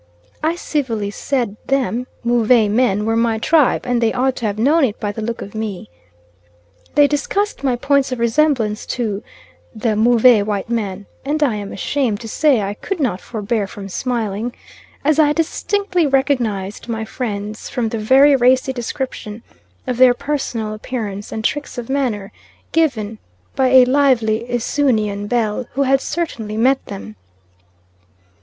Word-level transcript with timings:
I 0.41 0.55
civilly 0.55 1.11
said 1.11 1.57
them 1.67 2.07
Move 2.23 2.49
men 2.49 3.05
were 3.05 3.15
my 3.15 3.37
tribe, 3.37 3.85
and 3.85 4.01
they 4.01 4.11
ought 4.11 4.35
to 4.37 4.47
have 4.47 4.57
known 4.57 4.83
it 4.83 4.99
by 4.99 5.11
the 5.11 5.21
look 5.21 5.43
of 5.43 5.53
me. 5.53 5.91
They 6.95 7.05
discussed 7.07 7.63
my 7.63 7.75
points 7.75 8.11
of 8.11 8.17
resemblance 8.17 8.87
to 8.97 9.21
"the 9.75 9.95
Move 9.95 10.23
white 10.47 10.71
man," 10.71 11.05
and 11.23 11.43
I 11.43 11.53
am 11.57 11.71
ashamed 11.71 12.19
to 12.21 12.27
say 12.27 12.61
I 12.63 12.73
could 12.73 12.99
not 12.99 13.21
forbear 13.21 13.67
from 13.67 13.89
smiling, 13.89 14.55
as 15.05 15.19
I 15.19 15.33
distinctly 15.33 16.07
recognised 16.07 16.87
my 16.87 17.05
friends 17.05 17.69
from 17.69 17.89
the 17.89 17.99
very 17.99 18.35
racy 18.35 18.73
description 18.73 19.43
of 19.85 19.97
their 19.97 20.15
personal 20.15 20.73
appearance 20.73 21.31
and 21.31 21.43
tricks 21.43 21.77
of 21.77 21.89
manner 21.89 22.31
given 22.71 23.19
by 23.55 23.67
a 23.67 23.85
lively 23.85 24.51
Esoonian 24.51 25.27
belle 25.27 25.67
who 25.73 25.83
had 25.83 26.01
certainly 26.01 26.57
met 26.57 26.83
them. 26.87 27.17